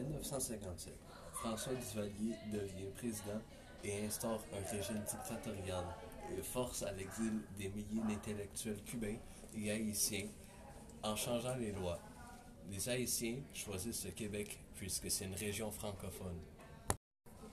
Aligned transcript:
1957, 0.00 0.94
François 1.32 1.74
Duvalier 1.74 2.34
devient 2.52 2.90
président 2.96 3.40
et 3.84 4.04
instaure 4.04 4.42
un 4.52 4.76
régime 4.76 5.02
dictatorial 5.08 5.84
force 6.42 6.82
à 6.82 6.92
l'exil 6.92 7.40
des 7.58 7.68
milliers 7.68 8.02
d'intellectuels 8.08 8.82
cubains 8.84 9.16
et 9.56 9.70
haïtiens 9.70 10.28
en 11.02 11.16
changeant 11.16 11.54
les 11.56 11.72
lois. 11.72 11.98
Les 12.70 12.88
Haïtiens 12.88 13.36
choisissent 13.54 14.04
le 14.04 14.10
Québec 14.10 14.58
puisque 14.74 15.10
c'est 15.10 15.24
une 15.24 15.34
région 15.34 15.70
francophone. 15.70 16.38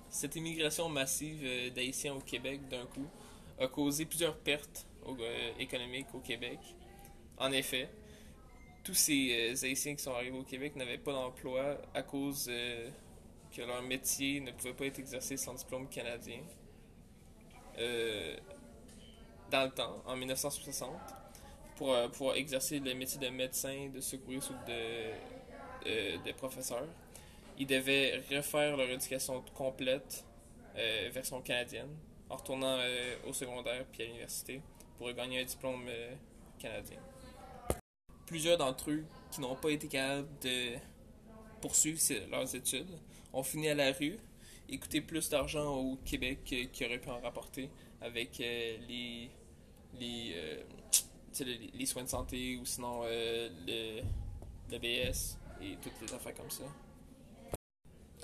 Cette 0.09 0.35
immigration 0.35 0.89
massive 0.89 1.41
euh, 1.43 1.69
d'Haïtiens 1.69 2.13
au 2.15 2.19
Québec 2.19 2.67
d'un 2.69 2.85
coup 2.85 3.07
a 3.59 3.67
causé 3.67 4.05
plusieurs 4.05 4.37
pertes 4.37 4.87
euh, 5.07 5.51
économiques 5.59 6.13
au 6.13 6.19
Québec. 6.19 6.59
En 7.37 7.51
effet, 7.51 7.89
tous 8.83 8.93
ces 8.93 9.53
euh, 9.53 9.65
Haïtiens 9.65 9.95
qui 9.95 10.03
sont 10.03 10.13
arrivés 10.13 10.37
au 10.37 10.43
Québec 10.43 10.75
n'avaient 10.75 10.97
pas 10.97 11.13
d'emploi 11.13 11.77
à 11.93 12.03
cause 12.03 12.47
euh, 12.49 12.89
que 13.55 13.61
leur 13.61 13.81
métier 13.81 14.41
ne 14.41 14.51
pouvait 14.51 14.73
pas 14.73 14.85
être 14.85 14.99
exercé 14.99 15.37
sans 15.37 15.53
diplôme 15.53 15.87
canadien. 15.87 16.41
Euh, 17.79 18.37
dans 19.49 19.63
le 19.63 19.71
temps, 19.71 20.03
en 20.05 20.15
1960, 20.15 20.89
pour 21.77 21.95
pouvoir 22.11 22.35
exercer 22.35 22.79
le 22.79 22.93
métier 22.93 23.19
de 23.19 23.29
médecin, 23.29 23.89
de 23.93 24.01
secouriste 24.01 24.49
ou 24.49 24.55
de, 24.67 26.31
professeur, 26.33 26.85
ils 27.57 27.67
devaient 27.67 28.21
refaire 28.31 28.75
leur 28.77 28.89
éducation 28.89 29.43
complète 29.53 30.25
version 31.11 31.41
canadienne 31.41 31.95
en 32.29 32.37
retournant 32.37 32.79
au 33.27 33.33
secondaire 33.33 33.85
puis 33.91 34.03
à 34.03 34.05
l'université 34.05 34.61
pour 34.97 35.11
gagner 35.13 35.41
un 35.41 35.45
diplôme 35.45 35.87
canadien. 36.57 36.99
Plusieurs 38.33 38.57
d'entre 38.57 38.89
eux 38.89 39.05
qui 39.29 39.41
n'ont 39.41 39.53
pas 39.55 39.69
été 39.69 39.87
capables 39.87 40.27
de 40.41 40.71
poursuivre 41.61 41.99
leurs 42.31 42.55
études 42.55 42.89
ont 43.31 43.43
fini 43.43 43.69
à 43.69 43.75
la 43.75 43.91
rue 43.91 44.17
et 44.67 44.79
coûté 44.79 45.01
plus 45.01 45.29
d'argent 45.29 45.75
au 45.75 45.97
Québec 45.97 46.39
qu'ils 46.43 46.87
auraient 46.87 46.97
pu 46.97 47.11
en 47.11 47.19
rapporter 47.19 47.69
avec 48.01 48.39
euh, 48.39 48.77
les, 48.89 49.29
euh, 50.01 50.63
les, 51.41 51.71
les 51.75 51.85
soins 51.85 52.05
de 52.05 52.09
santé 52.09 52.57
ou 52.57 52.65
sinon 52.65 53.01
euh, 53.03 53.49
le, 53.67 54.01
et 55.61 55.77
toutes 55.79 56.01
les 56.01 56.11
affaires 56.11 56.33
comme 56.33 56.49
ça. 56.49 56.63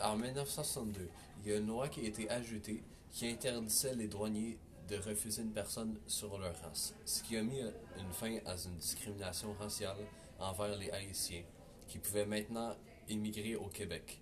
En 0.03 0.17
1962, 0.17 1.07
il 1.43 1.51
y 1.51 1.53
a 1.53 1.57
une 1.57 1.67
loi 1.67 1.87
qui 1.87 1.99
a 1.99 2.07
été 2.07 2.27
ajoutée 2.31 2.81
qui 3.11 3.27
interdisait 3.27 3.93
les 3.93 4.07
douaniers 4.07 4.57
de 4.89 4.97
refuser 4.97 5.41
une 5.43 5.51
personne 5.51 5.97
sur 6.07 6.37
leur 6.37 6.55
race, 6.61 6.95
ce 7.05 7.21
qui 7.23 7.37
a 7.37 7.43
mis 7.43 7.61
une 7.61 8.11
fin 8.11 8.37
à 8.45 8.55
une 8.55 8.77
discrimination 8.77 9.53
raciale 9.59 9.97
envers 10.39 10.75
les 10.77 10.89
Haïtiens, 10.89 11.43
qui 11.87 11.99
pouvaient 11.99 12.25
maintenant 12.25 12.75
immigrer 13.07 13.55
au 13.55 13.67
Québec. 13.67 14.21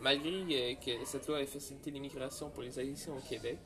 Malgré 0.00 0.30
euh, 0.30 0.74
que 0.74 1.04
cette 1.04 1.26
loi 1.28 1.42
ait 1.42 1.46
facilité 1.46 1.90
l'immigration 1.90 2.48
pour 2.48 2.62
les 2.62 2.78
Haïtiens 2.78 3.12
au 3.12 3.20
Québec, 3.20 3.58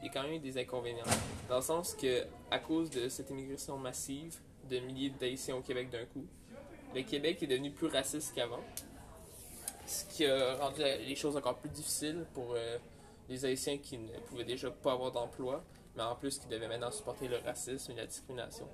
il 0.00 0.06
y 0.06 0.08
a 0.08 0.12
quand 0.12 0.24
même 0.24 0.40
des 0.40 0.58
inconvénients. 0.58 1.04
Dans 1.48 1.56
le 1.56 1.62
sens 1.62 1.94
que, 1.94 2.24
à 2.50 2.58
cause 2.58 2.90
de 2.90 3.08
cette 3.08 3.30
immigration 3.30 3.78
massive 3.78 4.38
de 4.68 4.78
milliers 4.80 5.10
d'Haïtiens 5.10 5.56
au 5.56 5.60
Québec 5.60 5.90
d'un 5.90 6.04
coup, 6.06 6.26
le 6.94 7.02
Québec 7.02 7.42
est 7.42 7.46
devenu 7.46 7.70
plus 7.70 7.86
raciste 7.86 8.34
qu'avant. 8.34 8.62
Ce 9.86 10.04
qui 10.04 10.26
a 10.26 10.56
rendu 10.56 10.80
les 10.80 11.14
choses 11.14 11.36
encore 11.36 11.56
plus 11.58 11.70
difficiles 11.70 12.26
pour 12.34 12.54
euh, 12.54 12.78
les 13.28 13.44
Haïtiens 13.44 13.78
qui 13.78 13.98
ne 13.98 14.18
pouvaient 14.26 14.44
déjà 14.44 14.70
pas 14.70 14.92
avoir 14.92 15.12
d'emploi, 15.12 15.64
mais 15.96 16.02
en 16.02 16.14
plus 16.14 16.38
qui 16.38 16.46
devaient 16.48 16.68
maintenant 16.68 16.90
supporter 16.90 17.28
le 17.28 17.36
racisme 17.38 17.92
et 17.92 17.96
la 17.96 18.06
discrimination. 18.06 18.68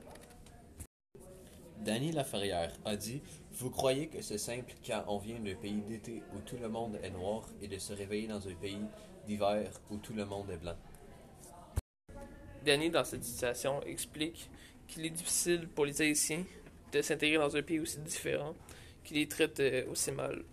Danny 1.78 2.12
Laferrière 2.12 2.72
a 2.84 2.96
dit 2.96 3.20
Vous 3.52 3.70
croyez 3.70 4.08
que 4.08 4.22
c'est 4.22 4.38
simple 4.38 4.72
quand 4.86 5.04
on 5.08 5.18
vient 5.18 5.38
d'un 5.38 5.54
pays 5.54 5.82
d'été 5.82 6.22
où 6.34 6.40
tout 6.40 6.56
le 6.56 6.68
monde 6.68 6.98
est 7.02 7.10
noir 7.10 7.46
et 7.60 7.68
de 7.68 7.78
se 7.78 7.92
réveiller 7.92 8.28
dans 8.28 8.48
un 8.48 8.54
pays 8.54 8.84
d'hiver 9.26 9.70
où 9.90 9.98
tout 9.98 10.14
le 10.14 10.24
monde 10.24 10.50
est 10.50 10.56
blanc 10.56 10.76
Danny, 12.64 12.88
dans 12.88 13.04
cette 13.04 13.24
situation, 13.24 13.82
explique 13.82 14.48
qu'il 14.88 15.04
est 15.04 15.10
difficile 15.10 15.68
pour 15.68 15.84
les 15.84 16.00
Haïtiens 16.00 16.44
de 16.92 17.02
s'intégrer 17.02 17.36
dans 17.36 17.54
un 17.54 17.62
pays 17.62 17.80
aussi 17.80 17.98
différent, 17.98 18.54
qui 19.02 19.14
les 19.14 19.28
traite 19.28 19.60
euh, 19.60 19.84
aussi 19.90 20.12
mal. 20.12 20.44